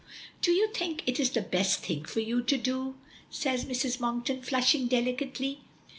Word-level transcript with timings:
"Do 0.41 0.51
you 0.51 0.73
think 0.73 1.03
it 1.05 1.19
is 1.19 1.29
the 1.29 1.41
best 1.43 1.81
thing 1.81 2.05
for 2.05 2.21
you 2.21 2.41
to 2.41 2.57
do?" 2.57 2.95
says 3.29 3.65
Mrs. 3.65 3.99
Monkton, 3.99 4.41
flushing 4.41 4.87
delicately. 4.87 5.59